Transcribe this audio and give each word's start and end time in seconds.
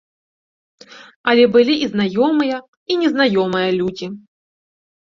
Але 1.33 1.43
былі 1.57 1.75
і 1.85 1.91
знаёмыя, 1.93 2.57
і 2.95 3.01
незнаёмыя 3.05 3.69
людзі. 3.79 4.07